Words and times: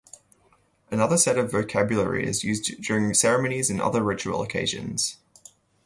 Another 0.89 1.15
set 1.15 1.37
of 1.37 1.51
vocabulary 1.51 2.25
is 2.25 2.43
used 2.43 2.81
during 2.81 3.13
ceremonies 3.13 3.69
and 3.69 3.79
other 3.79 4.01
ritual 4.01 4.41
occasions. 4.41 5.17